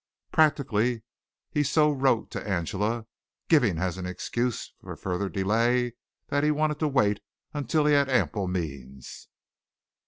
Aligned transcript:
Practically 0.31 1.03
he 1.51 1.61
so 1.61 1.91
wrote 1.91 2.31
to 2.31 2.41
Angela, 2.43 3.05
giving 3.49 3.77
as 3.77 3.99
an 3.99 4.07
excuse 4.07 4.73
for 4.81 4.95
further 4.95 5.29
delay 5.29 5.93
that 6.29 6.43
he 6.43 6.49
wanted 6.49 6.79
to 6.79 6.87
wait 6.87 7.19
until 7.53 7.85
he 7.85 7.93
had 7.93 8.09
ample 8.09 8.47
means. 8.47 9.27